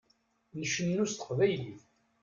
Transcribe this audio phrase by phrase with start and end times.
[0.59, 1.81] Ncennu s teqbaylit.